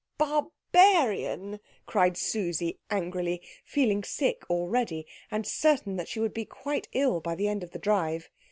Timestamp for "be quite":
6.33-6.87